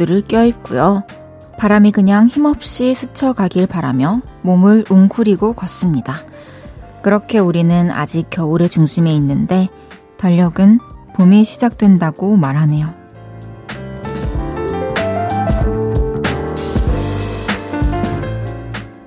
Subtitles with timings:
[0.00, 1.04] 새까맣고 두꺼운 옷들을 껴입고요.
[1.58, 6.14] 바람이 그냥 힘없이 스쳐가길 바라며 몸을 웅크리고 걷습니다.
[7.02, 9.68] 그렇게 우리는 아직 겨울의 중심에 있는데
[10.16, 10.80] 달력은
[11.14, 12.94] 봄이 시작된다고 말하네요.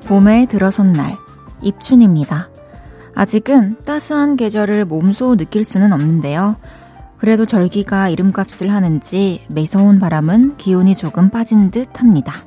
[0.07, 1.17] 봄에 들어선 날,
[1.61, 2.49] 입춘입니다.
[3.15, 6.57] 아직은 따스한 계절을 몸소 느낄 수는 없는데요.
[7.23, 12.45] 그래도 절기가 이름값을 하는지 매서운 바람은 기온이 조금 빠진 듯 합니다.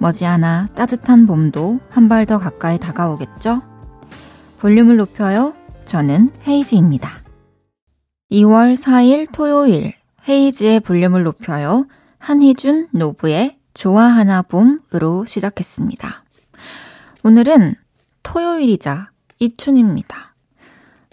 [0.00, 3.62] 머지않아 따뜻한 봄도 한 발 더 가까이 다가오겠죠?
[4.58, 5.54] 볼륨을 높여요.
[5.86, 7.08] 저는 헤이즈입니다.
[8.32, 9.94] 2월 4일 토요일
[10.28, 11.86] 헤이즈의 볼륨을 높여요.
[12.18, 16.22] 한희준, 노브의 좋아하나 봄으로 시작했습니다.
[17.24, 17.76] 오늘은
[18.22, 20.25] 토요일이자 입춘입니다.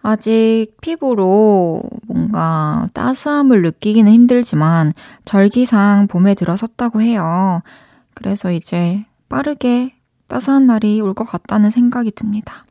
[0.04, 4.92] 아직 피부로 뭔가 따스함을 느끼기는 힘들지만
[5.24, 7.62] 절기상 봄에 들어섰다고 해요.
[8.14, 9.96] 그래서 이제 빠르게
[10.28, 12.66] 따스한 날이 올 것 같다는 생각이 듭니다.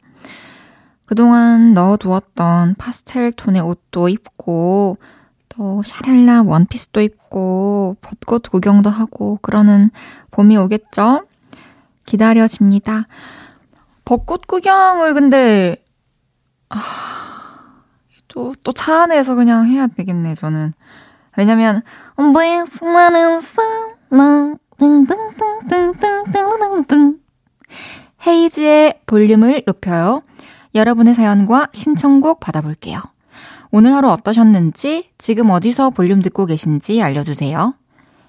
[1.06, 4.98] 그동안 넣어두었던 파스텔 톤의 옷도 입고
[5.48, 9.90] 또 샤랄라 원피스도 입고 벚꽃 구경도 하고 그러는
[10.30, 11.26] 봄이 오겠죠?
[12.06, 13.06] 기다려집니다.
[14.04, 15.81] 벚꽃 구경을 근데
[16.72, 16.78] 아,
[18.28, 20.72] 또, 또 차 안에서 그냥 해야 되겠네, 저는.
[21.36, 21.82] 왜냐면,
[22.16, 24.58] 엄마의 수많은 사랑.
[28.26, 30.22] 헤이즈의 볼륨을 높여요.
[30.74, 33.00] 여러분의 사연과 신청곡 받아볼게요.
[33.70, 37.74] 오늘 하루 어떠셨는지, 지금 어디서 볼륨 듣고 계신지 알려주세요.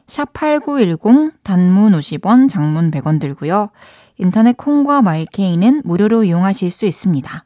[0.07, 3.69] 샵8910 단문 50원, 장문 100원 들고요.
[4.17, 7.45] 인터넷 콩과 마이케이는 무료로 이용하실 수 있습니다.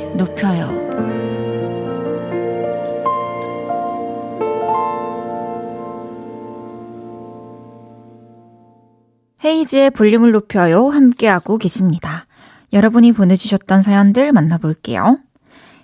[9.43, 10.89] 헤이즈의 볼륨을 높여요.
[10.89, 12.25] 함께하고 계십니다.
[12.73, 15.17] 여러분이 보내주셨던 사연들 만나볼게요.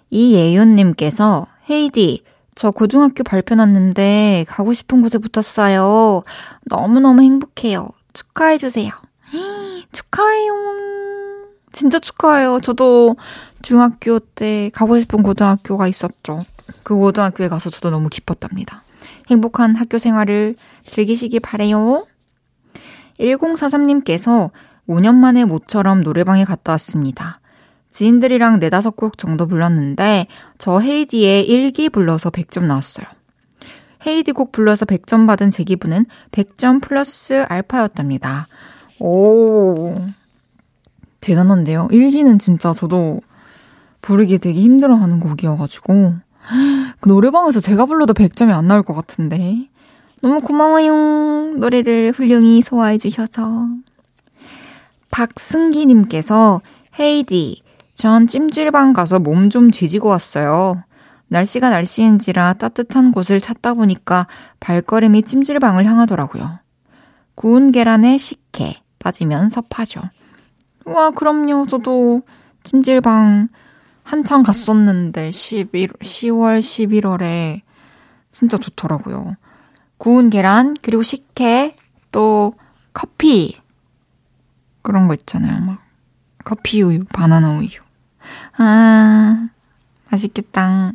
[0.10, 2.24] 이예윤님께서 헤이디,
[2.56, 6.24] 저 고등학교 발표 났는데 가고 싶은 곳에 붙었어요.
[6.66, 7.90] 너무너무 행복해요.
[8.14, 8.92] 축하해주세요.
[9.92, 10.54] 축하해요.
[11.72, 12.60] 진짜 축하해요.
[12.62, 13.16] 저도
[13.62, 16.44] 중학교 때 가고 싶은 고등학교가 있었죠.
[16.84, 18.84] 그 고등학교에 가서 저도 너무 기뻤답니다.
[19.30, 22.08] 행복한 학교 생활을 즐기시기 바래요.
[23.20, 24.52] 1043님께서
[24.88, 27.40] 5년 만에 모처럼 노래방에 갔다 왔습니다.
[27.90, 33.06] 지인들이랑 네다섯 곡 정도 불렀는데 저 헤이디의 일기 불러서 100점 나왔어요.
[34.06, 38.48] 헤이디 곡 불러서 100점 받은 제 기분은 100점 플러스 알파였답니다.
[39.00, 39.96] 오,
[41.20, 41.88] 대단한데요.
[41.92, 43.22] 일기는 진짜 저도
[44.02, 46.16] 부르기 되게 힘들어하는 곡이어가지고
[47.00, 49.68] 그 노래방에서 제가 불러도 100점이 안 나올 것 같은데
[50.22, 51.54] 너무 고마워요.
[51.58, 53.68] 노래를 훌륭히 소화해 주셔서
[55.12, 56.62] 박승기님께서
[57.00, 57.62] 헤이디
[57.94, 60.84] 전 찜질방 가서 몸 좀 지지고 왔어요.
[61.30, 64.28] 날씨가 날씨인지라 따뜻한 곳을 찾다 보니까
[64.60, 66.60] 발걸음이 찜질방을 향하더라고요.
[67.36, 70.02] 구운 계란에 식혜 빠지면 섭하죠.
[70.86, 71.66] 와, 그럼요.
[71.68, 72.22] 저도
[72.64, 73.50] 찜질방
[74.04, 77.62] 한창 갔었는데 11, 10월, 11월에
[78.32, 79.36] 진짜 좋더라고요.
[79.98, 81.76] 구운 계란, 그리고 식혜,
[82.12, 82.54] 또
[82.94, 83.60] 커피.
[84.82, 85.60] 그런 거 있잖아요.
[85.62, 85.84] 막
[86.44, 87.70] 커피 우유, 바나나 우유.
[88.58, 89.50] 아,
[90.10, 90.94] 맛있겠다.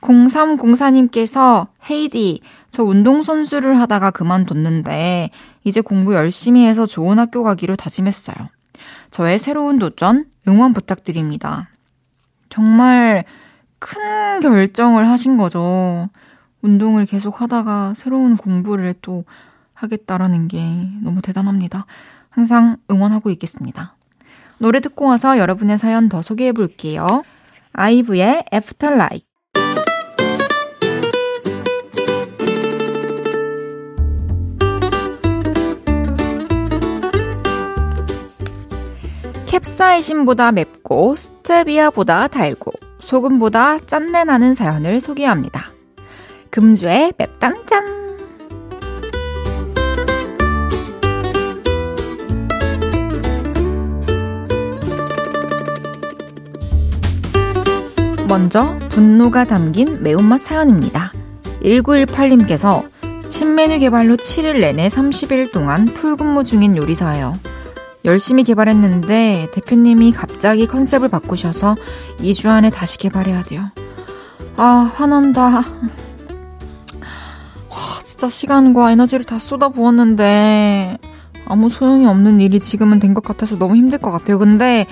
[0.00, 2.40] 0304님께서 헤이디,
[2.70, 5.30] 저 운동선수를 하다가 그만뒀는데
[5.62, 8.48] 이제 공부 열심히 해서 좋은 학교 가기로 다짐했어요.
[9.10, 11.68] 저의 새로운 도전 응원 부탁드립니다.
[12.48, 13.24] 정말
[13.78, 16.08] 큰 결정을 하신 거죠.
[16.62, 19.24] 운동을 계속 하다가 새로운 공부를 또
[19.74, 21.86] 하겠다라는 게 너무 대단합니다.
[22.30, 23.96] 항상 응원하고 있겠습니다.
[24.58, 27.24] 노래 듣고 와서 여러분의 사연 더 소개해 볼게요.
[27.72, 28.44] 아이브의
[28.82, 29.26] Light.
[39.46, 45.81] 캡사이신보다 맵고 스테비아보다 달고 소금보다 짠내 나는 사연을 소개합니다.
[46.52, 48.18] 금주의 맵단짠.
[58.28, 61.12] 먼저 분노가 담긴 매운맛 사연입니다.
[61.62, 62.86] 1918님께서
[63.30, 67.32] 신메뉴 개발로 7일 내내 30일 동안 풀근무 중인 요리사예요.
[68.04, 71.76] 열심히 개발했는데 대표님이 갑자기 컨셉을 바꾸셔서
[72.18, 73.70] 2주 안에 다시 개발해야 돼요.
[74.56, 75.64] 아, 화난다.
[78.22, 80.96] 와, 진짜 시간과 에너지를 다 쏟아부었는데
[81.44, 84.38] 아무 소용이 없는 일이 지금은 된 것 같아서 너무 힘들 것 같아요.
[84.38, 84.86] 근데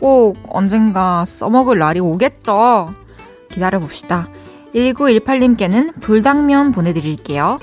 [0.00, 2.94] 꼭 언젠가 써먹을 날이 오겠죠.
[3.50, 4.30] 기다려봅시다.
[4.74, 7.58] 1918님께는 불당면 보내드릴게요.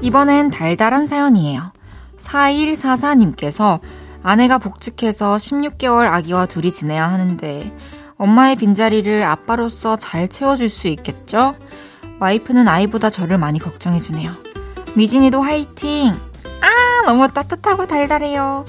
[0.00, 1.72] 이번엔 달달한 사연이에요.
[2.18, 3.78] 4144님께서
[4.24, 7.72] 아내가 복직해서 16개월 아기와 둘이 지내야 하는데
[8.22, 11.56] 엄마의 빈자리를 아빠로서 잘 채워줄 수 있겠죠?
[12.20, 14.30] 와이프는 아이보다 저를 많이 걱정해주네요.
[14.94, 16.12] 미진이도 화이팅!
[16.60, 18.64] 아, 너무 따뜻하고 달달해요.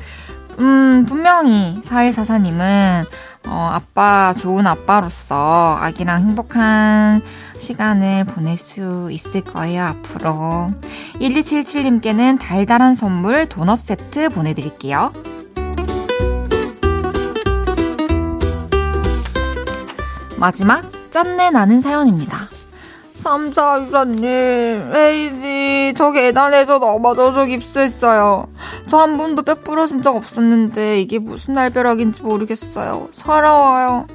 [0.59, 3.05] 음, 분명히 4144님은
[3.45, 7.21] 어, 아빠, 좋은 아빠로서 아기랑 행복한
[7.59, 10.71] 시간을 보낼 수 있을 거예요, 앞으로.
[11.19, 15.13] 1277님께는 달달한 선물 도넛 세트 보내드릴게요.
[20.43, 22.37] 마지막, 짠내 나는 사연입니다.
[23.15, 24.25] 삼사이사님,
[24.93, 28.49] 에이지, 저 계단에서 넘어져서 깁스했어요.
[28.87, 33.07] 저 한 번도 뼈 부러진 적 없었는데 이게 무슨 날벼락인지 모르겠어요.
[33.13, 34.07] 서러워요.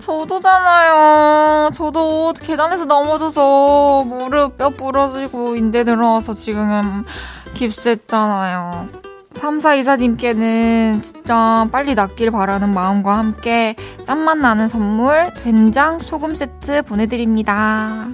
[0.00, 1.70] 저도잖아요.
[1.72, 7.06] 저도 계단에서 넘어져서 무릎 뼈 부러지고 인대 늘어나서 지금은
[7.54, 9.09] 깁스했잖아요.
[9.34, 18.08] 3424님께는 진짜 빨리 낫길 바라는 마음과 함께 짠맛 나는 선물 된장 소금 세트 보내드립니다.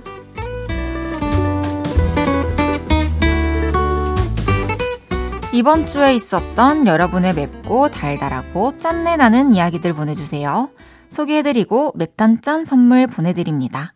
[5.53, 10.69] 이번 주에 있었던 여러분의 맵고 달달하고 짠내 나는 이야기들 보내주세요.
[11.09, 13.95] 소개해드리고 맵단짠 선물 보내드립니다.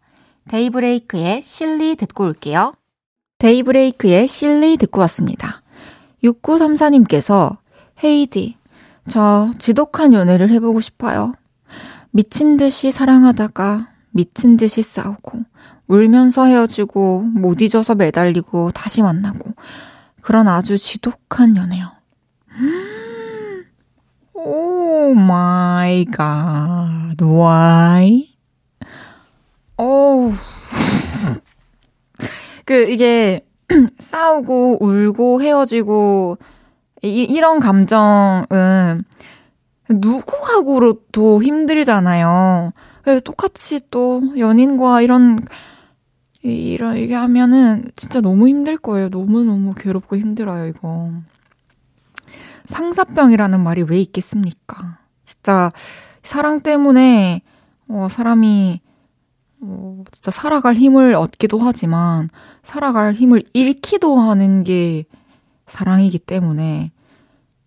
[0.49, 2.72] 데이브레이크의 실리 듣고 올게요.
[3.38, 5.60] 데이브레이크의 실리 듣고 왔습니다.
[6.25, 7.58] 6934님께서
[8.02, 8.56] 헤이디,
[9.08, 11.34] 저 지독한 연애를 해보고 싶어요.
[12.11, 15.40] 미친 듯이 사랑하다가 미친 듯이 싸우고
[15.87, 19.55] 울면서 헤어지고 못 잊어서 매달리고 다시 만나고
[20.20, 21.93] 그런 아주 지독한 연애요.
[24.35, 28.34] Oh my god, why?
[29.76, 30.32] 어우.
[32.64, 33.44] 그, 이게,
[33.99, 36.38] 싸우고, 울고, 헤어지고,
[37.02, 39.02] 이, 이런 감정은
[39.88, 42.72] 누구하고도 힘들잖아요.
[43.02, 45.38] 그래서 똑같이 또 연인과 이런
[46.43, 49.11] 이런, 이게 하면은 진짜 너무 힘들 거예요.
[49.11, 51.11] 너무 너무 괴롭고 힘들어요, 이거.
[52.67, 54.99] 상사병이라는 말이 왜 있겠습니까?
[55.25, 55.72] 진짜
[56.22, 57.43] 사랑 때문에,
[57.89, 58.81] 어, 사람이,
[59.62, 62.31] 어, 진짜 살아갈 힘을 얻기도 하지만,
[62.62, 65.05] 살아갈 힘을 잃기도 하는 게
[65.67, 66.93] 사랑이기 때문에,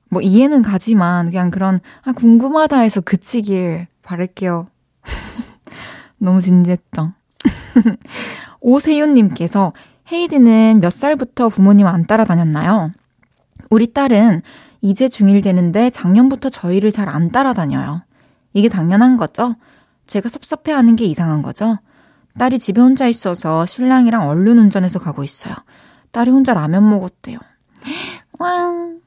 [0.10, 4.68] 뭐 이해는 가지만, 그냥 그런, 아, 궁금하다 해서 그치길 바랄게요.
[6.18, 7.14] 너무 진지했죠?
[8.62, 9.74] 오세윤님께서
[10.12, 12.92] 헤이디는 몇 살부터 부모님 안 따라다녔나요?
[13.70, 14.42] 우리 딸은
[14.82, 18.02] 이제 중1 되는데 작년부터 저희를 잘 안 따라다녀요.
[18.54, 19.56] 이게 당연한 거죠?
[20.08, 21.78] 제가 섭섭해하는 게 이상한 거죠?
[22.38, 25.54] 딸이 집에 혼자 있어서 신랑이랑 얼른 운전해서 가고 있어요.
[26.12, 27.38] 딸이 혼자 라면 먹었대요.
[28.40, 29.02] 왕.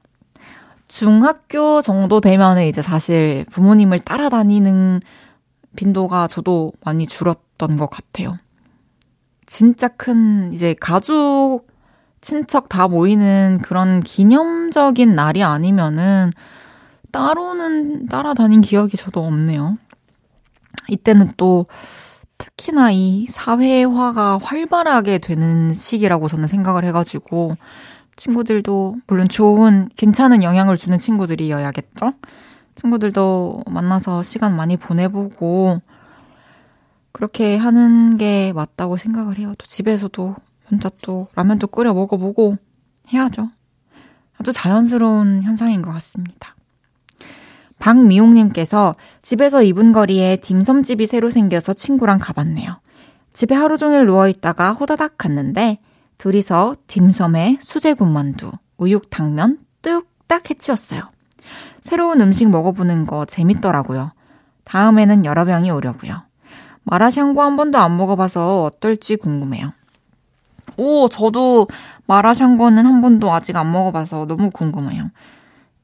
[0.88, 5.00] 중학교 정도 되면 이제 사실 부모님을 따라다니는
[5.74, 8.38] 빈도가 저도 많이 줄었던 것 같아요.
[9.46, 11.66] 진짜 큰 이제 가족
[12.20, 16.32] 친척 다 모이는 그런 기념적인 날이 아니면은
[17.12, 19.78] 따로는 따라다닌 기억이 저도 없네요.
[20.88, 21.66] 이때는 또
[22.38, 27.56] 특히나 이 사회화가 활발하게 되는 시기라고 저는 생각을 해가지고
[28.16, 32.14] 친구들도 물론 좋은 괜찮은 영향을 주는 친구들이어야겠죠.
[32.74, 35.80] 친구들도 만나서 시간 많이 보내보고
[37.12, 39.54] 그렇게 하는 게 맞다고 생각을 해요.
[39.56, 40.36] 또 집에서도
[40.70, 42.56] 혼자 또 라면도 끓여 먹어보고
[43.12, 43.50] 해야죠.
[44.38, 46.55] 아주 자연스러운 현상인 것 같습니다.
[47.78, 52.80] 박미용님께서 집에서 2분 거리에 딤섬집이 새로 생겨서 친구랑 가봤네요.
[53.32, 55.78] 집에 하루 종일 누워있다가 호다닥 갔는데
[56.18, 61.02] 둘이서 딤섬에 수제군만두, 우육탕면 뚝딱 해치웠어요.
[61.82, 64.12] 새로운 음식 먹어보는 거 재밌더라고요.
[64.64, 66.22] 다음에는 여러 병이 오려고요.
[66.84, 69.72] 마라샹궈 한 번도 안 먹어봐서 어떨지 궁금해요.
[70.76, 71.68] 오, 저도
[72.06, 75.10] 마라샹궈는 한 번도 아직 안 먹어봐서 너무 궁금해요.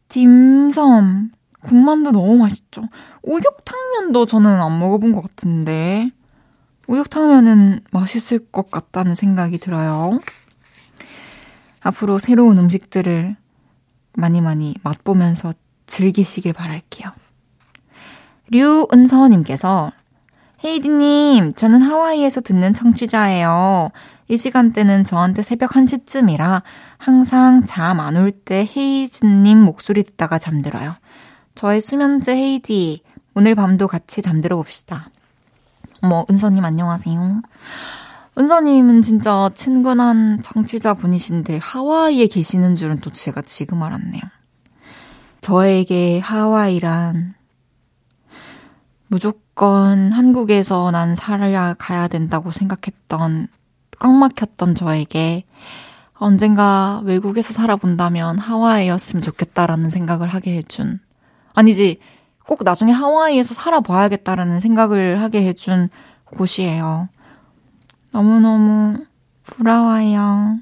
[0.08, 1.30] 딤섬.
[1.64, 2.82] 군만두 너무 맛있죠.
[3.22, 6.10] 우육탕면도 저는 안 먹어본 것 같은데.
[6.88, 10.20] 우육탕면은 맛있을 것 같다는 생각이 들어요.
[11.80, 13.36] 앞으로 새로운 음식들을
[14.14, 15.52] 많이 많이 맛보면서
[15.86, 17.10] 즐기시길 바랄게요.
[18.50, 19.92] 류은서님께서
[20.64, 23.90] 헤이디님, 저는 하와이에서 듣는 청취자예요.
[24.28, 26.62] 이 시간대는 저한테 새벽 1시쯤이라
[26.98, 30.94] 항상 잠 안 올 때 헤이즈님 목소리 듣다가 잠들어요.
[31.62, 33.04] 저의 수면제 헤이디,
[33.36, 35.10] 오늘 밤도 같이 잠들어 봅시다.
[36.00, 37.40] 어머, 은서님 안녕하세요.
[38.36, 44.20] 은서님은 진짜 친근한 청취자 분이신데 하와이에 계시는 줄은 또 제가 지금 알았네요.
[45.40, 47.34] 저에게 하와이란
[49.06, 53.46] 무조건 한국에서 난 살아야 가야 된다고 생각했던
[54.00, 55.44] 꽉 막혔던 저에게
[56.14, 60.98] 언젠가 외국에서 살아본다면 하와이였으면 좋겠다라는 생각을 하게 해준
[61.54, 61.98] 아니지
[62.46, 65.88] 꼭 나중에 하와이에서 살아봐야겠다라는 생각을 하게 해준
[66.24, 67.08] 곳이에요.
[68.10, 69.04] 너무너무
[69.44, 70.58] 부러워요.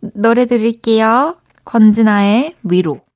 [0.00, 1.36] 노래 들을게요.
[1.64, 3.07] 권진아의 위로.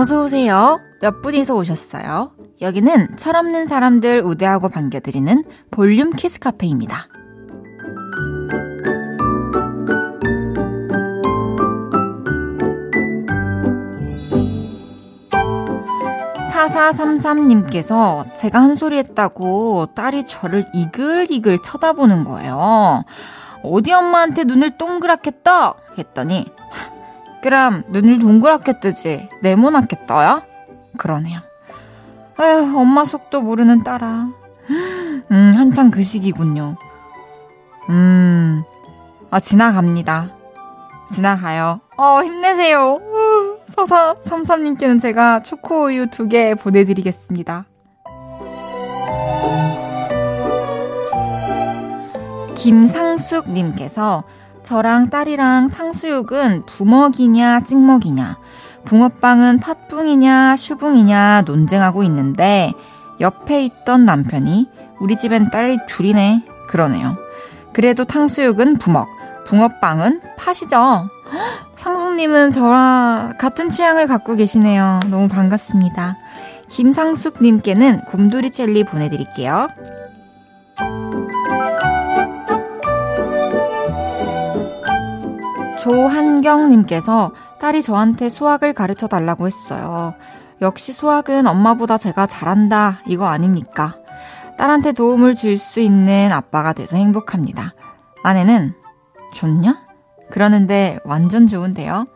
[0.00, 0.78] 어서오세요.
[1.02, 2.32] 몇 분이서 오셨어요?
[2.62, 7.06] 여기는 철없는 사람들 우대하고 반겨드리는 볼륨 키스 카페입니다.
[16.50, 23.04] 4433님께서 제가 한 소리 했다고 딸이 저를 이글이글 쳐다보는 거예요.
[23.62, 25.74] 어디 엄마한테 눈을 동그랗게 떠?
[25.98, 26.46] 했더니,
[27.42, 29.28] 그럼 눈을 동그랗게 뜨지.
[29.42, 30.42] 네모나게 떠요?
[30.98, 31.40] 그러네요.
[32.40, 34.28] 에휴, 엄마 속도 모르는 딸아.
[35.30, 36.76] 음, 한창 그 시기군요.
[37.88, 38.62] 음,
[39.30, 40.30] 아, 지나갑니다.
[41.12, 41.80] 지나가요.
[41.96, 43.00] 어, 힘내세요.
[43.74, 47.64] 서사 삼삼님께는 제가 초코우유 두 개 보내드리겠습니다.
[52.54, 54.24] 김상숙님께서
[54.62, 58.36] 저랑 딸이랑 탕수육은 부먹이냐 찍먹이냐
[58.84, 62.72] 붕어빵은 팥붕이냐 슈붕이냐 논쟁하고 있는데
[63.20, 64.68] 옆에 있던 남편이
[65.00, 67.16] 우리 집엔 딸이 둘이네 그러네요.
[67.72, 69.08] 그래도 탕수육은 부먹,
[69.46, 71.08] 붕어빵은 팥이죠.
[71.76, 75.00] 상숙님은 저랑 같은 취향을 갖고 계시네요.
[75.08, 76.16] 너무 반갑습니다.
[76.68, 79.68] 김상숙님께는 곰돌이 젤리 보내드릴게요.
[85.90, 90.14] 조한경님께서 딸이 저한테 수학을 가르쳐 달라고 했어요.
[90.62, 93.94] 역시 수학은 엄마보다 제가 잘한다, 이거 아닙니까?
[94.58, 97.74] 딸한테 도움을 줄 수 있는 아빠가 돼서 행복합니다.
[98.22, 98.74] 아내는,
[99.34, 99.80] 좋냐?
[100.30, 102.06] 그러는데 완전 좋은데요?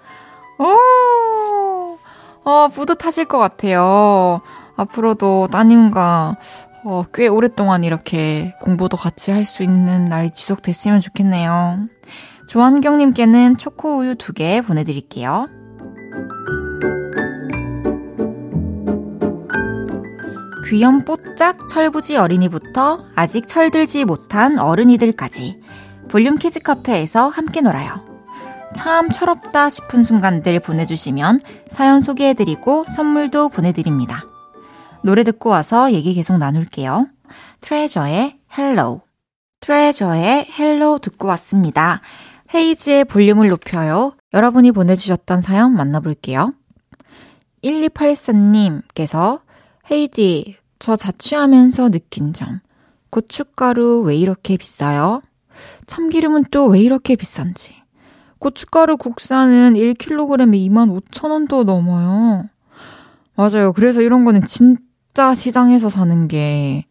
[0.58, 1.98] 오!
[2.44, 4.40] 어, 뿌듯하실 것 같아요.
[4.76, 6.36] 앞으로도 따님과
[6.84, 11.86] 어, 꽤 오랫동안 이렇게 공부도 같이 할 수 있는 날이 지속됐으면 좋겠네요.
[12.54, 15.46] 조한경님께는 초코우유 두개 보내드릴게요.
[20.70, 25.62] 귀염 뽀짝 철부지 어린이부터 아직 철들지 못한 어른이들까지
[26.08, 28.06] 볼륨 키즈 카페에서 함께 놀아요.
[28.72, 34.26] 참 철없다 싶은 순간들 보내주시면 사연 소개해드리고 선물도 보내드립니다.
[35.02, 37.08] 노래 듣고 와서 얘기 계속 나눌게요.
[37.62, 39.00] 트레저의 Hello.
[39.58, 42.00] 트레저의 Hello 듣고 왔습니다.
[42.54, 44.14] 헤이즈의 볼륨을 높여요.
[44.32, 46.54] 여러분이 보내주셨던 사연 만나볼게요.
[47.64, 49.40] 1284님께서
[49.90, 52.60] 헤이디, 저 자취하면서 느낀 점.
[53.10, 55.22] 고춧가루 왜 이렇게 비싸요?
[55.86, 57.74] 참기름은 또 왜 이렇게 비싼지.
[58.38, 62.48] 고춧가루 국산은 1kg에 25,000원도 넘어요.
[63.36, 63.72] 맞아요.
[63.72, 66.84] 그래서 이런 거는 진짜 시장에서 사는 게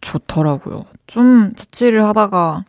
[0.00, 0.84] 좋더라고요.
[1.06, 2.64] 좀 자취를 하다가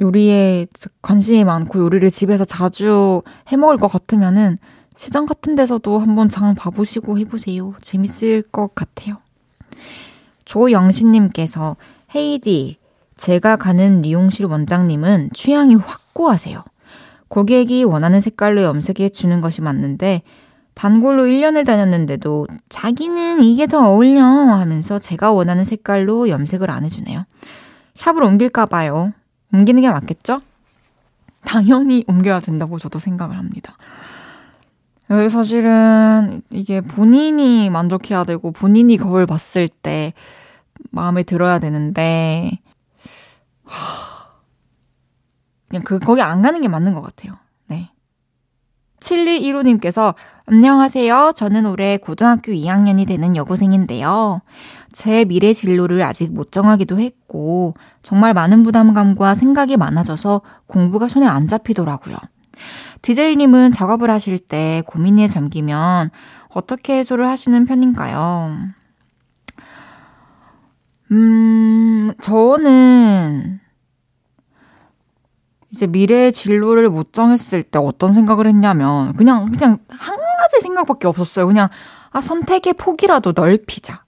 [0.00, 0.66] 요리에
[1.02, 4.58] 관심이 많고 요리를 집에서 자주 해 먹을 것 같으면은
[4.94, 7.74] 시장 같은 데서도 한번 장 봐보시고 해보세요.
[7.82, 9.18] 재밌을 것 같아요.
[10.44, 11.76] 조영신님께서
[12.14, 12.78] 헤이디,
[13.16, 16.62] 제가 가는 미용실 원장님은 취향이 확고하세요.
[17.28, 20.22] 고객이 원하는 색깔로 염색해 주는 것이 맞는데
[20.74, 27.24] 단골로 1년을 다녔는데도 자기는 이게 더 어울려 하면서 제가 원하는 색깔로 염색을 안 해주네요.
[27.94, 29.12] 샵을 옮길까 봐요.
[29.52, 30.42] 옮기는 게 맞겠죠?
[31.44, 33.76] 당연히 옮겨야 된다고 저도 생각을 합니다.
[35.30, 40.12] 사실은 이게 본인이 만족해야 되고 본인이 거울 봤을 때
[40.90, 42.58] 마음에 들어야 되는데
[45.68, 47.38] 그냥 그 거기 안 가는 게 맞는 것 같아요.
[47.68, 47.90] 네.
[48.98, 51.32] 7215님께서 안녕하세요.
[51.36, 54.40] 저는 올해 고등학교 2학년이 되는 여고생인데요.
[54.92, 61.48] 제 미래 진로를 아직 못 정하기도 했고 정말 많은 부담감과 생각이 많아져서 공부가 손에 안
[61.48, 62.16] 잡히더라고요.
[63.02, 66.10] DJ님은 작업을 하실 때 고민에 잠기면
[66.48, 68.56] 어떻게 해소를 하시는 편인가요?
[71.12, 73.60] 음, 저는
[75.70, 81.46] 이제 미래의 진로를 못 정했을 때 어떤 생각을 했냐면 그냥 그냥 한 가지 생각밖에 없었어요.
[81.46, 81.68] 그냥
[82.10, 84.05] 아 선택의 폭이라도 넓히자.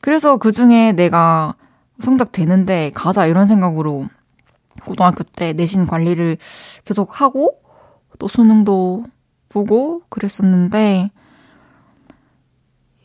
[0.00, 1.54] 그래서 그 중에 내가
[1.98, 4.06] 성적 되는데 가자 이런 생각으로
[4.84, 6.36] 고등학교 때 내신 관리를
[6.84, 7.60] 계속 하고
[8.18, 9.04] 또 수능도
[9.48, 11.10] 보고 그랬었는데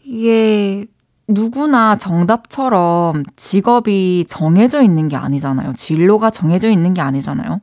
[0.04, 0.86] 이게
[1.28, 5.74] 누구나 정답처럼 직업이 정해져 있는 게 아니잖아요.
[5.74, 7.62] 진로가 정해져 있는 게 아니잖아요.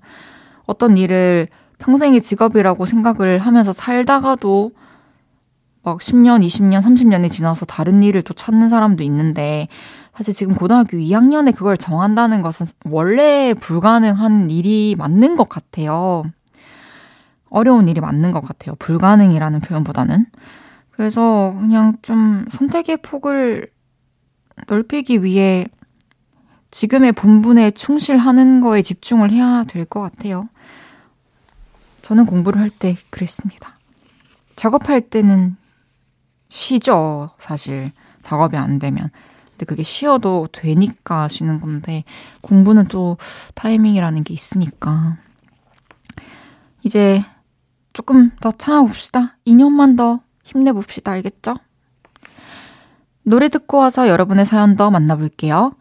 [0.64, 4.72] 어떤 일을 평생의 직업이라고 생각을 하면서 살다가도
[5.82, 9.68] 막 10년, 20년, 30년이 지나서 다른 일을 또 찾는 사람도 있는데
[10.14, 16.24] 사실 지금 고등학교 2학년에 그걸 정한다는 것은 원래 불가능한 일이 맞는 것 같아요.
[17.48, 18.74] 어려운 일이 맞는 것 같아요.
[18.78, 20.26] 불가능이라는 표현보다는.
[20.90, 23.68] 그래서 그냥 좀 선택의 폭을
[24.68, 25.66] 넓히기 위해
[26.70, 30.48] 지금의 본분에 충실하는 거에 집중을 해야 될 것 같아요.
[32.02, 33.78] 저는 공부를 할 때 그랬습니다.
[34.56, 35.56] 작업할 때는
[36.50, 37.92] 쉬죠, 사실.
[38.22, 39.10] 작업이 안 되면.
[39.52, 42.04] 근데 그게 쉬어도 되니까 쉬는 건데,
[42.42, 43.16] 공부는 또
[43.54, 45.16] 타이밍이라는 게 있으니까.
[46.82, 47.22] 이제
[47.92, 49.38] 조금 더 참아봅시다.
[49.46, 51.12] 2년만 더 힘내봅시다.
[51.12, 51.56] 알겠죠?
[53.22, 55.74] 노래 듣고 와서 여러분의 사연 더 만나볼게요.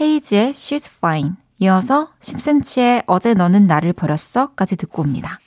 [0.00, 1.32] 헤이즈의 She's Fine.
[1.58, 5.38] 이어서 10cm의 어제 너는 나를 버렸어 까지 듣고 옵니다.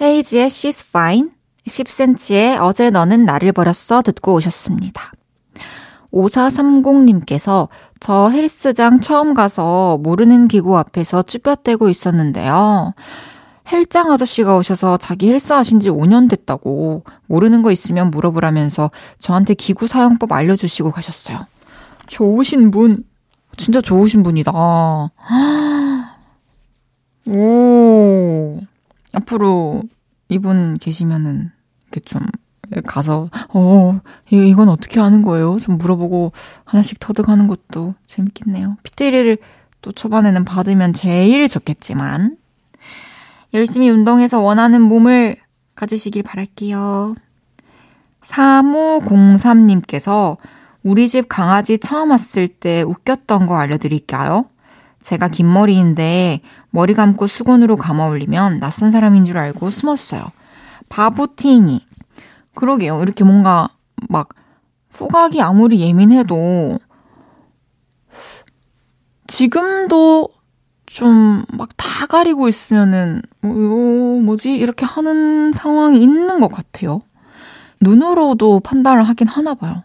[0.00, 1.30] 헤이즈의 She's Fine,
[1.66, 5.12] 10cm의 어제 너는 나를 버렸어 듣고 오셨습니다.
[6.12, 7.68] 5430님께서
[8.00, 12.94] 저 헬스장 처음 가서 모르는 기구 앞에서 쭈뼛대고 있었는데요.
[13.70, 19.86] 헬장 아저씨가 오셔서 자기 헬스 하신 지 5년 됐다고 모르는 거 있으면 물어보라면서 저한테 기구
[19.86, 21.38] 사용법 알려주시고 가셨어요.
[22.08, 23.04] 좋으신 분,
[23.56, 24.50] 진짜 좋으신 분이다.
[27.26, 28.60] 오,
[29.14, 29.82] 앞으로
[30.30, 31.50] 이분 계시면은
[31.82, 32.22] 이렇게 좀
[32.86, 35.56] 가서 어 이건 어떻게 하는 거예요?
[35.58, 36.32] 좀 물어보고
[36.64, 38.76] 하나씩 터득하는 것도 재밌겠네요.
[38.84, 39.36] 피트리를
[39.82, 42.36] 또 초반에는 받으면 제일 좋겠지만
[43.54, 45.36] 열심히 운동해서 원하는 몸을
[45.74, 47.16] 가지시길 바랄게요.
[48.22, 50.36] 3503님께서
[50.82, 54.46] 우리 집 강아지 처음 왔을 때 웃겼던 거 알려드릴까요?
[55.02, 60.24] 제가 긴 머리인데 머리 감고 수건으로 감아 올리면 낯선 사람인 줄 알고 숨었어요.
[60.88, 61.86] 바보팅이.
[62.54, 63.02] 그러게요.
[63.02, 63.68] 이렇게 뭔가
[64.08, 64.28] 막
[64.90, 66.78] 후각이 아무리 예민해도
[69.26, 70.28] 지금도
[70.86, 73.52] 좀 막 다 가리고 있으면은 뭐,
[74.22, 77.02] 뭐지 이렇게 하는 상황이 있는 것 같아요.
[77.80, 79.84] 눈으로도 판단을 하긴 하나 봐요.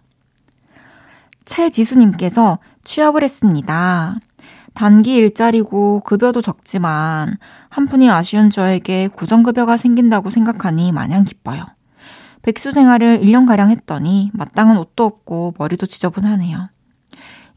[1.46, 4.16] 최지수님께서 취업을 했습니다.
[4.76, 7.38] 단기 일자리고 급여도 적지만
[7.70, 11.66] 한 푼이 아쉬운 저에게 고정급여가 생긴다고 생각하니 마냥 기뻐요.
[12.44, 16.70] 백수 생활을 1년가량 했더니 마땅한 옷도 없고 머리도 지저분하네요.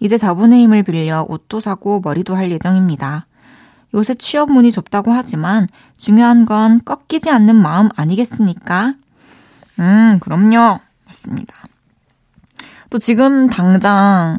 [0.00, 3.26] 이제 자본의 힘을 빌려 옷도 사고 머리도 할 예정입니다.
[3.94, 8.94] 요새 취업 문이 좁다고 하지만 중요한 건 꺾이지 않는 마음 아니겠습니까?
[9.81, 10.81] 음, 그럼요.
[11.04, 11.54] 맞습니다.
[12.90, 14.38] 또 지금 당장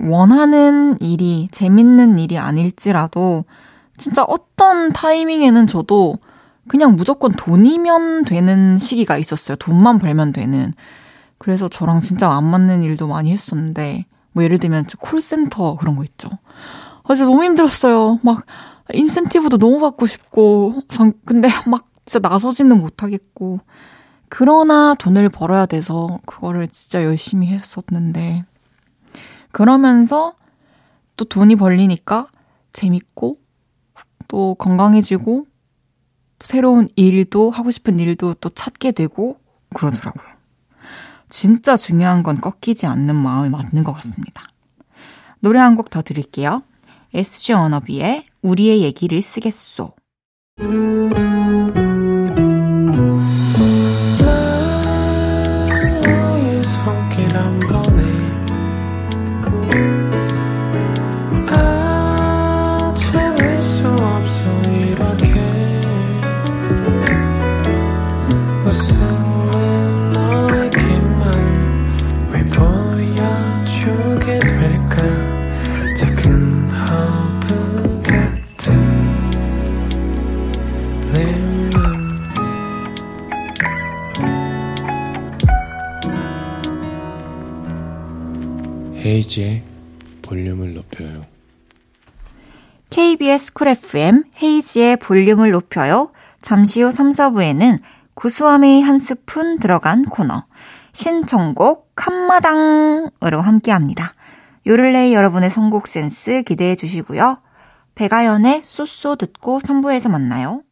[0.00, 3.44] 원하는 일이 재밌는 일이 아닐지라도
[3.96, 6.18] 진짜 어떤 타이밍에는 저도
[6.68, 9.56] 그냥 무조건 돈이면 되는 시기가 있었어요.
[9.56, 10.72] 돈만 벌면 되는.
[11.38, 16.30] 그래서 저랑 진짜 안 맞는 일도 많이 했었는데, 뭐 예를 들면 콜센터 그런 거 있죠.
[17.04, 18.18] 아, 진짜 너무 힘들었어요.
[18.22, 18.46] 막
[18.92, 20.82] 인센티브도 너무 받고 싶고,
[21.24, 23.60] 근데 막 진짜 나서지는 못하겠고,
[24.30, 28.44] 그러나 돈을 벌어야 돼서 그거를 진짜 열심히 했었는데,
[29.54, 30.34] 그러면서
[31.16, 32.26] 또 돈이 벌리니까
[32.72, 33.38] 재밌고,
[34.26, 35.46] 또 건강해지고,
[36.40, 39.38] 새로운 일도, 하고 싶은 일도 또 찾게 되고,
[39.72, 40.34] 그러더라고요.
[41.28, 44.48] 진짜 중요한 건 꺾이지 않는 마음이 맞는 것 같습니다.
[45.38, 46.64] 노래 한 곡 더 드릴게요.
[47.14, 49.92] SG 언어비의 우리의 얘기를 쓰겠소.
[89.04, 89.62] 헤이즈의
[90.22, 91.26] 볼륨을 높여요.
[92.90, 96.10] KBS Cool FM 헤이즈의 볼륨을 높여요.
[96.40, 97.80] 잠시 후 3, 4부에는
[98.14, 100.44] 구수함이 한 스푼 들어간 코너
[100.92, 104.14] 신청곡 한마당으로 함께합니다.
[104.66, 107.38] 요를레이 여러분의 선곡 센스 기대해 주시고요.
[107.96, 110.62] 백아연의 So So 듣고 3부에서 만나요.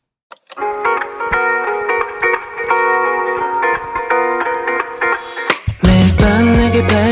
[5.85, 7.12] 매일 밤 내게 발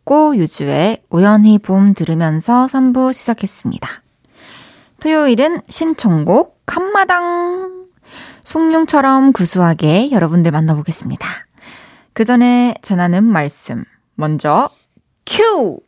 [0.11, 4.03] 로꼬 유주의 우연히 봄 들으면서 3부 시작했습니다
[4.99, 7.87] 토요일은 신청곡 한마당
[8.43, 11.25] 숭늉처럼 구수하게 여러분들 만나보겠습니다.
[12.11, 14.69] 그 전에 전하는 말씀 먼저
[15.25, 15.79] 큐!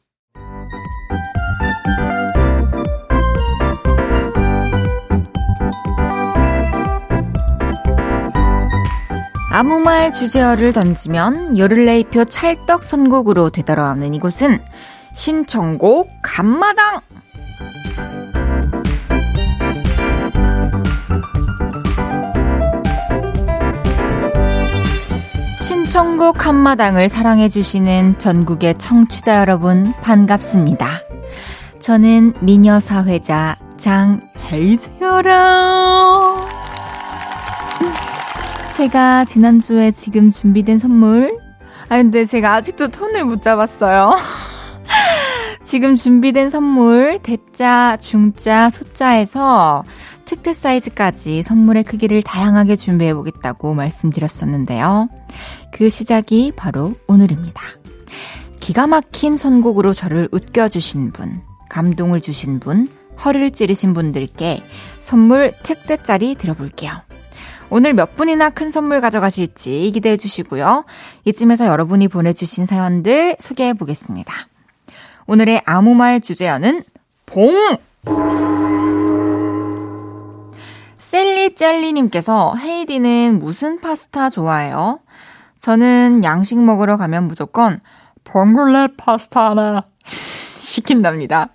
[9.55, 14.59] 아무 말 주제어를 던지면 요를레이표 찰떡 선곡으로 되돌아오는 이곳은
[15.11, 17.01] 신청곡 간마당!
[25.61, 30.87] 신청곡 한마당을 사랑해주시는 전국의 청취자 여러분 반갑습니다.
[31.79, 35.43] 저는 미녀사회자 장혜수여라.
[38.75, 41.37] 제가 지난주에 지금 준비된 선물.
[41.89, 44.17] 아, 근데 제가 아직도 톤을 못 잡았어요.
[45.63, 49.83] 지금 준비된 선물, 대자, 중자, 소자에서
[50.25, 55.07] 특대 사이즈까지 선물의 크기를 다양하게 준비해 보겠다고 말씀드렸었는데요.
[55.71, 57.61] 그 시작이 바로 오늘입니다.
[58.59, 62.87] 기가 막힌 선곡으로 저를 웃겨주신 분, 감동을 주신 분,
[63.23, 64.63] 허리를 찌르신 분들께
[64.99, 67.03] 선물 특대짜리 드려볼게요.
[67.69, 70.85] 오늘 몇 분이나 큰 선물 가져가실지 기대해 주시고요.
[71.25, 74.33] 이쯤에서 여러분이 보내주신 사연들 소개해 보겠습니다.
[75.25, 76.83] 오늘의 아무 말 주제어는
[77.25, 77.77] 봉!
[80.97, 84.99] 셀리젤리님께서 헤이디는 무슨 파스타 좋아해요?
[85.59, 87.79] 저는 양식 먹으러 가면 무조건
[88.23, 89.83] 봉골레 파스타 하나
[90.57, 91.49] 시킨답니다.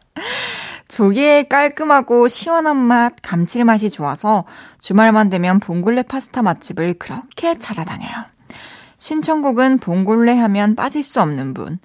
[0.88, 4.44] 조개의 깔끔하고 시원한 맛, 감칠맛이 좋아서
[4.80, 8.24] 주말만 되면 봉골레 파스타 맛집을 그렇게 찾아다녀요.
[8.96, 11.78] 신청곡은 봉골레 하면 빠질 수 없는 분.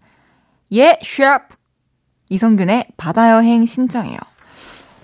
[0.73, 1.49] 예, 샵!
[2.29, 4.17] 이성균의 바다여행 신청해요.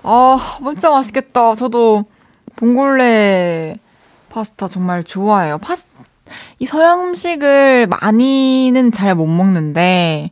[0.03, 1.53] 아, 진짜 맛있겠다.
[1.55, 2.05] 저도
[2.55, 3.77] 봉골레
[4.29, 5.57] 파스타 정말 좋아해요.
[5.59, 5.87] 파스,
[6.57, 10.31] 이 서양 음식을 많이는 잘 못 먹는데,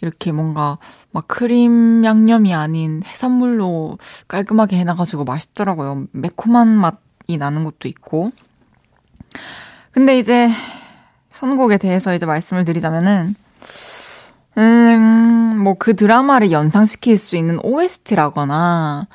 [0.00, 0.78] 이렇게 뭔가
[1.12, 3.98] 막 크림 양념이 아닌 해산물로
[4.28, 6.06] 깔끔하게 해놔가지고 맛있더라고요.
[6.12, 8.32] 매콤한 맛이 나는 것도 있고.
[9.92, 10.48] 근데 이제
[11.28, 13.34] 선곡에 대해서 이제 말씀을 드리자면은,
[14.58, 19.06] 음, 뭐 그 드라마를 연상시킬 수 있는 OST라거나,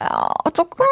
[0.00, 0.86] 어, 조금,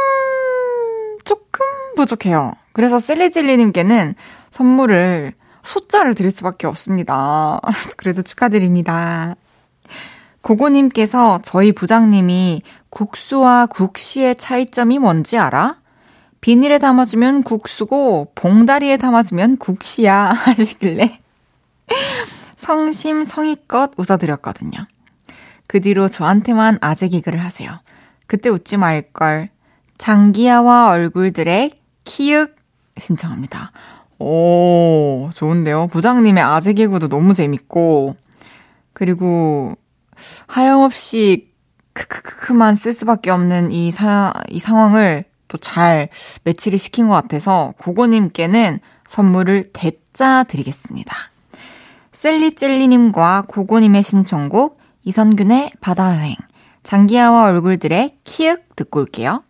[1.24, 1.60] 조금
[1.96, 2.52] 부족해요.
[2.72, 4.14] 그래서 셀리질리님께는
[4.50, 7.60] 선물을 소자를 드릴 수밖에 없습니다.
[7.96, 9.34] 그래도 축하드립니다.
[10.44, 15.78] 고고님께서 저희 부장님이 국수와 국시의 차이점이 뭔지 알아?
[16.42, 21.18] 비닐에 담아주면 국수고 봉다리에 담아주면 국시야 하시길래
[22.58, 24.86] 성심 성의껏 웃어드렸거든요.
[25.66, 27.80] 그 뒤로 저한테만 아재 개그를 하세요.
[28.26, 29.48] 그때 웃지 말걸.
[29.96, 31.70] 장기야와 얼굴들의
[32.04, 32.54] 키읔
[32.98, 33.72] 신청합니다.
[34.18, 35.86] 오, 좋은데요.
[35.86, 38.16] 부장님의 아재 개그도 너무 재밌고,
[38.92, 39.76] 그리고
[40.46, 41.52] 하염없이
[41.92, 46.08] 크크크크만 쓸 수밖에 없는 이 사, 이 상황을 또 잘
[46.42, 51.14] 매치를 시킨 것 같아서 고고님께는 선물을 대짜 드리겠습니다.
[52.12, 56.36] 셀리젤리님과 고고님의 신청곡 이선균의 바다여행,
[56.82, 59.44] 장기하와 얼굴들의 키읔 듣고 올게요.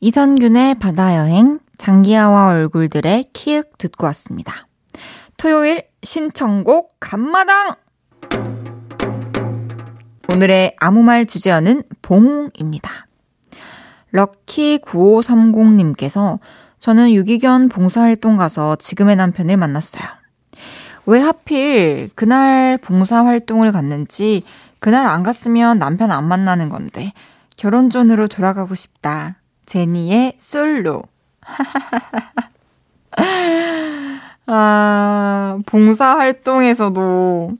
[0.00, 4.68] 이선균의 바다여행, 장기하와 얼굴들의 키읔 듣고 왔습니다.
[5.36, 7.76] 토요일 신청곡 간마당!
[10.28, 13.06] 오늘의 아무 말 주제어는 봉입니다.
[14.12, 16.38] 럭키9530님께서
[16.78, 20.04] 저는 유기견 봉사활동 가서 지금의 남편을 만났어요.
[21.06, 24.42] 왜 하필 그날 봉사활동을 갔는지
[24.78, 27.12] 그날 안 갔으면 남편 안 만나는 건데
[27.56, 29.36] 결혼 전으로 돌아가고 싶다.
[29.66, 31.02] 제니의 솔로.
[34.46, 37.56] 아, 봉사활동에서도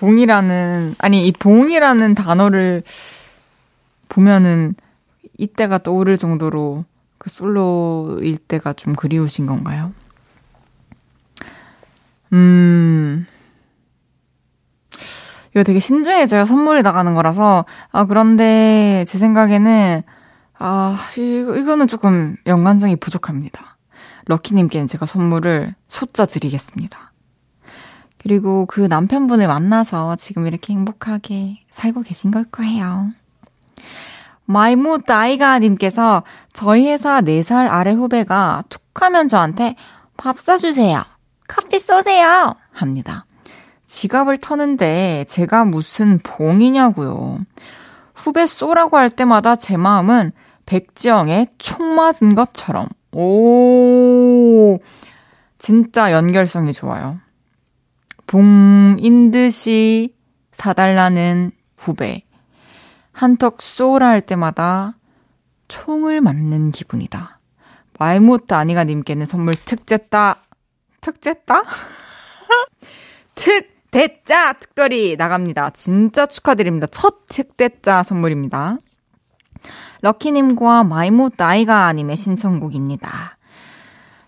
[0.00, 2.82] 봉이라는, 아니, 이 봉이라는 단어를
[4.08, 4.74] 보면은
[5.36, 6.86] 이때가 떠오를 정도로
[7.18, 9.92] 그 솔로일 때가 좀 그리우신 건가요?
[12.32, 13.26] 음,
[15.50, 20.00] 이거 되게 신중해져야 선물이 나가는 거라서, 아, 그런데 제 생각에는,
[20.58, 23.76] 아, 이거, 이거는 조금 연관성이 부족합니다.
[24.26, 27.09] 럭키님께는 제가 선물을 소자 드리겠습니다.
[28.22, 33.10] 그리고 그 남편분을 만나서 지금 이렇게 행복하게 살고 계신 걸 거예요.
[34.44, 39.76] 마이무 다이가님께서 저희 회사 4살 아래 후배가 툭 하면 저한테
[40.16, 41.02] 밥 사주세요.
[41.48, 42.54] 커피 쏘세요.
[42.72, 43.24] 합니다.
[43.86, 47.40] 지갑을 터는데 제가 무슨 봉이냐고요.
[48.14, 50.32] 후배 쏘라고 할 때마다 제 마음은
[50.66, 52.88] 백지영의 총 맞은 것처럼.
[53.12, 54.78] 오,
[55.58, 57.18] 진짜 연결성이 좋아요.
[58.30, 60.14] 봉인 듯이
[60.52, 62.22] 사달라는 후배.
[63.10, 64.96] 한턱 쏘라 할 때마다
[65.66, 67.40] 총을 맞는 기분이다.
[67.98, 70.42] 말못 아니가 님께는 선물 특제다.
[71.00, 71.64] 특제다?
[73.34, 75.70] 특 대짜 특별히 나갑니다.
[75.70, 76.86] 진짜 축하드립니다.
[76.86, 78.78] 첫 특대짜 선물입니다.
[80.02, 83.38] 럭키님과 마이무 나이가님의 신청곡입니다.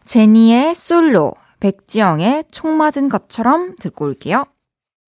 [0.05, 4.47] 제니의 솔로, 백지영의 총 맞은 것처럼 듣고 올게요.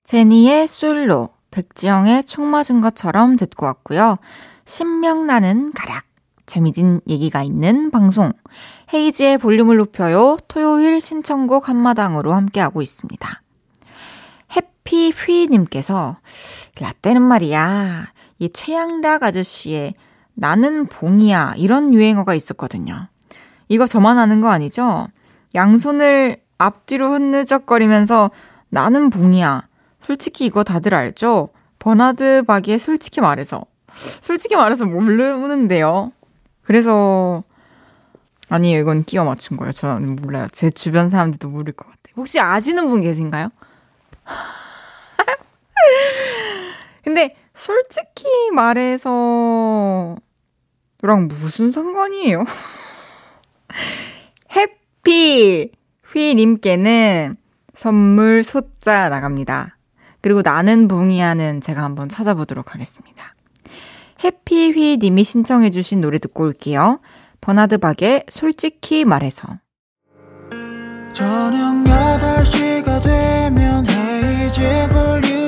[0.05, 4.19] 제니의 솔로, 백지영의 총 맞은 것처럼 듣고 왔고요.
[4.64, 6.05] 신명나는 가락,
[6.47, 8.33] 재미진 얘기가 있는 방송,
[8.93, 10.37] 헤이지의 볼륨을 높여요.
[10.47, 13.43] 토요일 신청곡 한마당으로 함께하고 있습니다.
[14.57, 16.19] 해피휘님께서
[16.81, 18.12] 라떼는 말이야.
[18.38, 19.95] 이 최양락 아저씨의
[20.35, 23.09] 나는 봉이야 이런 유행어가 있었거든요.
[23.67, 25.09] 이거 저만 아는 거 아니죠?
[25.57, 28.31] 양손을 앞뒤로 흐느적거리면서
[28.69, 29.67] 나는 봉이야.
[30.01, 31.51] 솔직히 이거 다들 알죠?
[31.79, 33.64] 버나드 바기의 솔직히 말해서.
[34.21, 36.12] 솔직히 말해서 모르는데요.
[36.62, 37.45] 그래서
[38.49, 38.81] 아니에요.
[38.81, 39.73] 이건 끼워 맞춘 거예요.
[39.73, 40.47] 저는 몰라요.
[40.53, 42.14] 제 주변 사람들도 모를 것 같아요.
[42.17, 43.51] 혹시 아시는 분 계신가요?
[47.05, 50.17] 근데 솔직히 말해서
[51.03, 52.45] 랑 무슨 상관이에요?
[54.57, 55.71] 해피
[56.14, 57.37] 휘님께는
[57.74, 59.77] 선물 소자 나갑니다.
[60.20, 63.35] 그리고 나는 붕이야는 제가 한번 찾아보도록 하겠습니다.
[64.22, 67.00] 해피휘님이 신청해주신 노래 듣고 올게요.
[67.40, 69.59] 버나드 박의 솔직히 말해서.
[71.12, 75.43] 저녁 8시가 되면 헤이즈 볼륨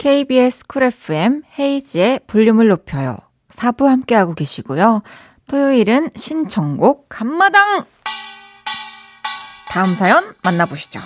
[0.00, 3.18] KBS 쿨 FM 헤이지의 볼륨을 높여요.
[3.50, 5.02] 4부 함께하고 계시고요.
[5.46, 7.84] 토요일은 신청곡 간마당!
[9.68, 11.00] 다음 사연 만나보시죠.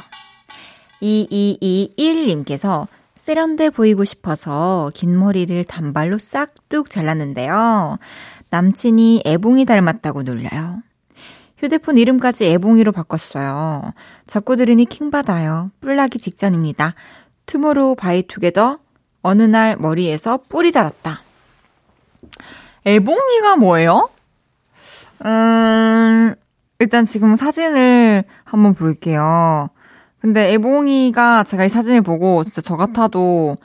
[1.02, 7.98] 2221님께서 세련돼 보이고 싶어서 긴 머리를 단발로 싹둑 잘랐는데요.
[8.50, 10.84] 남친이 애봉이 닮았다고 놀려요.
[11.58, 13.92] 휴대폰 이름까지 애봉이로 바꿨어요.
[14.28, 15.72] 자꾸 들으니 킹받아요.
[15.80, 16.94] 뿔나기 직전입니다.
[17.46, 18.83] 투모로우 바이 투게더
[19.24, 21.22] 어느 날 머리에서 뿔이 자랐다.
[22.84, 24.10] 애봉이가 뭐예요?
[25.24, 26.34] 음,
[26.78, 29.70] 일단 지금 사진을 한번 볼게요.
[30.20, 33.56] 근데 애봉이가 제가 이 사진을 보고 진짜 저 같아도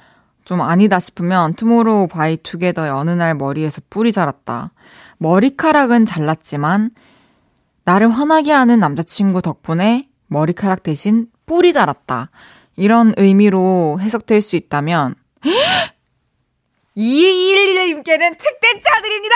[0.45, 4.71] 좀 아니다 싶으면 투모로우 바이 투게더의 어느 날 머리에서 뿔이 자랐다.
[5.17, 6.91] 머리카락은 잘랐지만
[7.83, 12.29] 나를 화나게 하는 남자친구 덕분에 머리카락 대신 뿔이 자랐다.
[12.77, 15.15] 이런 의미로 해석될 수 있다면
[16.97, 19.35] 2211님께는 특대차 드립니다!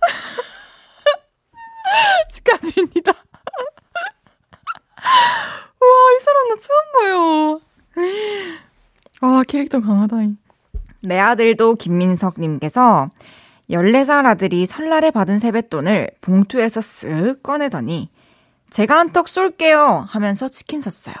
[2.30, 3.12] 축하드립니다.
[5.80, 7.60] 와, 이 사람 나 처음 봐요.
[9.20, 10.16] 아, 캐릭터 강하다.
[11.00, 13.10] 내 아들도 김민석님께서
[13.70, 18.10] 14살 아들이 설날에 받은 세뱃돈을 봉투에서 쓱 꺼내더니
[18.70, 21.14] 제가 한 턱 쏠게요 하면서 치킨 샀어요.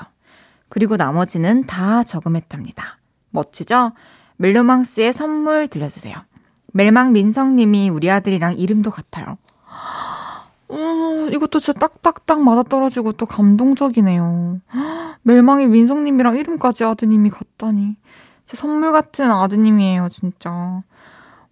[0.68, 2.97] 그리고 나머지는 다 저금했답니다.
[3.30, 3.92] 멋지죠?
[4.36, 6.16] 멜로망스의 선물 들려주세요.
[6.72, 9.36] 멜망 민성님이 우리 아들이랑 이름도 같아요.
[10.68, 14.60] 어, 이것도 진짜 딱딱딱 맞아떨어지고 또 감동적이네요.
[15.22, 17.96] 멜망이 민성님이랑 이름까지 아드님이 같다니.
[18.44, 20.82] 진짜 선물 같은 아드님이에요, 진짜.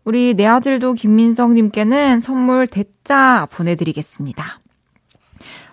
[0.05, 4.45] 우리 내 아들도 김민성님께는 선물 대짜 보내드리겠습니다.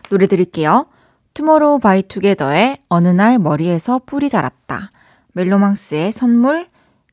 [0.10, 0.88] 노래 드릴게요.
[1.34, 4.92] 투모로우 바이 투게더의 어느 날 머리에서 뿔이 자랐다.
[5.34, 6.68] 멜로망스의 선물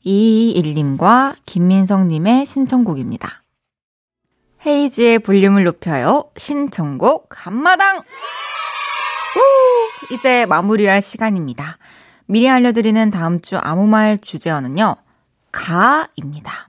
[0.05, 3.43] 221님과 김민성님의 신청곡입니다.
[4.67, 6.31] 헤이즈의 볼륨을 높여요.
[6.37, 7.99] 신청곡 한마당!
[7.99, 10.15] 우!
[10.15, 11.79] 이제 마무리할 시간입니다.
[12.27, 14.97] 미리 알려드리는 다음 주 아무 말 주제어는요.
[15.51, 16.69] 가입니다.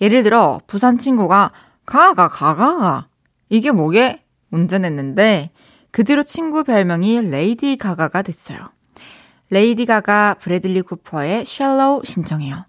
[0.00, 1.52] 예를 들어 부산 친구가
[1.84, 3.08] 가가 가가가
[3.48, 4.24] 이게 뭐게?
[4.78, 5.50] 냈는데
[5.90, 8.58] 그 뒤로 친구 별명이 레이디 가가가 됐어요.
[9.52, 12.64] 레이디 가가 브래들리 쿠퍼의 Shallow 신청해요.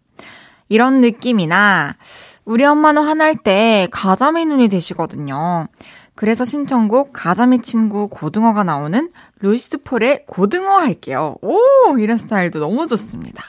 [0.67, 1.95] 이런 느낌이나
[2.43, 5.69] 우리 엄마는 화날 때 가자미 눈이 되시거든요.
[6.13, 11.37] 그래서 신청곡 가자미 친구 고등어가 나오는 루시드 폴의 고등어 할게요.
[11.41, 11.57] 오,
[11.99, 13.41] 이런 스타일도 너무 좋습니다.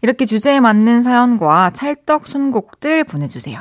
[0.00, 3.60] 이렇게 주제에 맞는 사연과 찰떡 선곡들 보내주세요.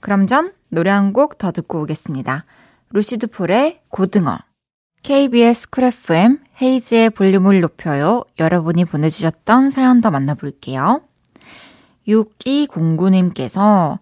[0.00, 2.44] 그럼 전 노래 한 곡 더 듣고 오겠습니다.
[2.90, 4.38] 루시드 폴의 고등어.
[5.02, 8.24] KBS Cool FM 헤이즈의 볼륨을 높여요.
[8.38, 11.02] 여러분이 보내주셨던 사연 더 만나볼게요.
[12.06, 13.98] 6209님께서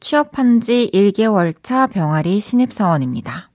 [0.00, 3.50] 취업한 지 1개월 차 병아리 신입사원입니다.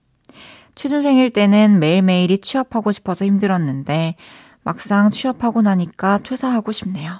[0.74, 4.16] 취준생일 때는 매일매일이 취업하고 싶어서 힘들었는데
[4.62, 7.12] 막상 취업하고 나니까 퇴사하고 싶네요.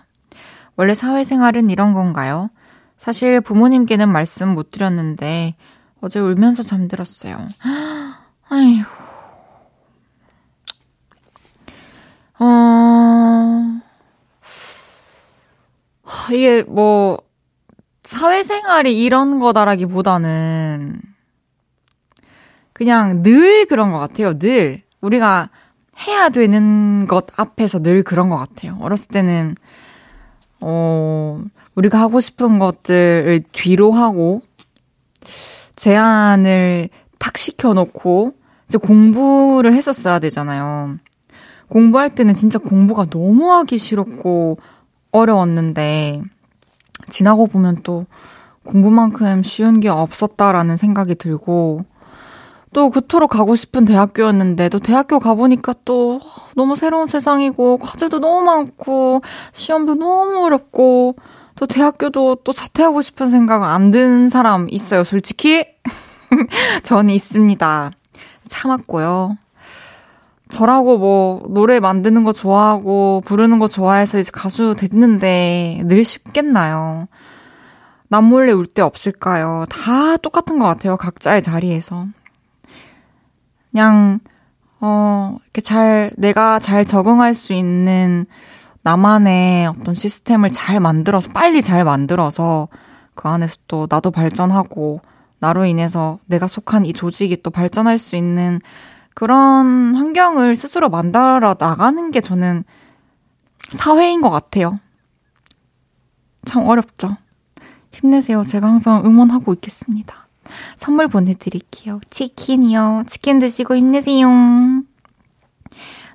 [0.77, 2.51] 원래 사회생활은 이런 건가요?
[2.99, 5.55] 사실 부모님께는 말씀 못 드렸는데
[6.01, 7.37] 어제 울면서 잠들었어요.
[8.49, 9.06] 아휴.
[16.33, 17.19] 이게 뭐,
[18.03, 21.01] 사회생활이 이런 거다라기보다는
[22.73, 24.39] 그냥 늘 그런 것 같아요.
[24.39, 24.83] 늘.
[25.01, 25.51] 우리가
[26.07, 28.77] 해야 되는 것 앞에서 늘 그런 것 같아요.
[28.81, 29.57] 어렸을 때는,
[30.61, 31.43] 어,
[31.75, 34.43] 우리가 하고 싶은 것들을 뒤로 하고,
[35.75, 38.35] 제한을 탁 시켜놓고,
[38.67, 40.99] 이제 공부를 했었어야 되잖아요.
[41.69, 44.59] 공부할 때는 진짜 공부가 너무 하기 싫었고,
[45.17, 46.23] 어려웠는데,
[47.09, 48.07] 지나고 보면 또
[48.65, 51.85] 공부만큼 쉬운 게 없었다라는 생각이 들고,
[52.73, 56.21] 또 그토록 가고 싶은 대학교였는데, 또 대학교 가보니까 또
[56.57, 61.17] 너무 새로운 세상이고, 과제도 너무 많고, 시험도 너무 어렵고,
[61.57, 65.65] 또 대학교도 또 자퇴하고 싶은 생각 안든 사람 있어요, 솔직히?
[66.85, 67.93] 저는 있습니다.
[68.49, 69.39] 참았고요.
[70.49, 77.09] 저라고 뭐 노래 만드는 거 좋아하고 부르는 거 좋아해서 이제 가수 됐는데 늘 쉽겠나요?
[78.09, 79.65] 남몰래 울 때 없을까요?
[79.69, 80.97] 다 똑같은 것 같아요.
[80.97, 82.07] 각자의 자리에서.
[83.73, 84.21] 그냥,
[84.81, 88.27] 어, 이렇게 잘, 내가 잘 적응할 수 있는
[88.83, 92.69] 나만의 어떤 시스템을 잘 만들어서, 빨리 잘 만들어서
[93.17, 95.01] 그 안에서 또 나도 발전하고,
[95.41, 98.61] 나로 인해서 내가 속한 이 조직이 또 발전할 수 있는
[99.17, 102.65] 그런 환경을 스스로 만들어 나가는 게 저는
[103.71, 104.79] 사회인 것 같아요.
[106.45, 107.17] 참 어렵죠.
[107.93, 108.45] 힘내세요.
[108.45, 110.29] 제가 항상 응원하고 있겠습니다.
[110.77, 112.01] 선물 보내드릴게요.
[112.11, 113.05] 치킨이요.
[113.07, 114.29] 치킨 드시고 힘내세요.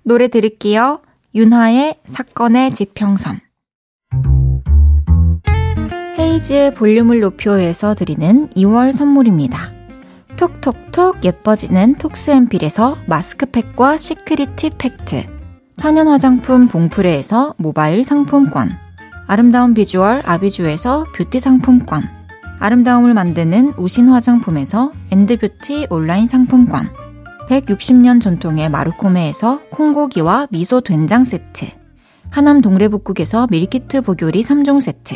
[0.04, 1.02] 노래 드릴게요.
[1.34, 3.40] 윤하의 사건의 지평선.
[6.20, 9.81] 헤이즈의 볼륨을 높여서 드리는 2월 선물입니다.
[10.42, 15.28] 톡톡톡 예뻐지는 톡스앰필에서 마스크팩과 시크릿 팩트.
[15.78, 18.72] 천연 화장품 봉프레에서 모바일 상품권.
[19.28, 22.10] 아름다운 비주얼 아비주에서 뷰티 상품권.
[22.58, 26.90] 아름다움을 만드는 우신 화장품에서 엔드뷰티 온라인 상품권.
[27.48, 31.68] 160년 전통의 마루코메에서 콩고기와 미소 된장 세트.
[32.32, 35.14] 하남 동래복국에서 밀키트 복요리 3종 세트.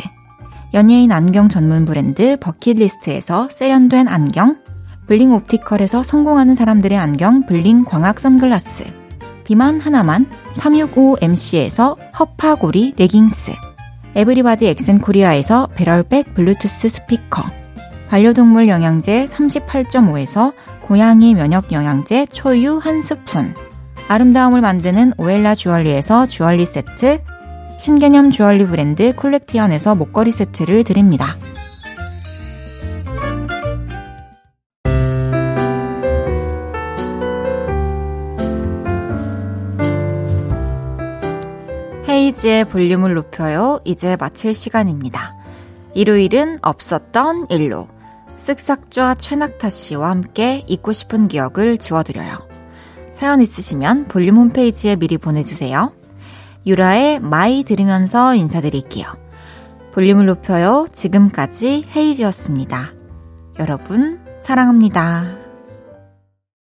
[0.72, 4.58] 연예인 안경 전문 브랜드 버킷리스트에서 세련된 안경
[5.06, 8.84] 블링 옵티컬에서 성공하는 사람들의 안경 블링 광학 선글라스.
[9.44, 10.26] 비만 하나만
[10.56, 13.52] 365MC에서 허파고리 레깅스.
[14.16, 17.44] 에브리바디 엑센코리아에서 배럴백 블루투스 스피커.
[18.08, 20.52] 반려동물 영양제 38.5에서
[20.82, 23.54] 고양이 면역 영양제 초유 한 스푼.
[24.08, 27.20] 아름다움을 만드는 오엘라 주얼리에서 주얼리 세트.
[27.78, 31.36] 신개념 주얼리 브랜드 콜렉티언에서 목걸이 세트를 드립니다.
[42.26, 43.80] 헤이즈의 볼륨을 높여요.
[43.84, 45.36] 이제 마칠 시간입니다.
[45.94, 47.88] 일요일은 없었던 일로
[48.36, 52.48] 쓱싹좌 최낙타 씨와 함께 잊고 싶은 기억을 지워드려요.
[53.12, 55.92] 사연 있으시면 볼륨 홈페이지에 미리 보내주세요.
[56.66, 59.06] 유라의 My 들으면서 인사드릴게요.
[59.92, 60.86] 볼륨을 높여요.
[60.92, 62.92] 지금까지 헤이즈였습니다.
[63.60, 65.45] 여러분, 사랑합니다.